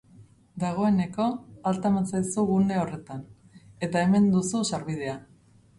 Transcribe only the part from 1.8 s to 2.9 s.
eman zaizu gune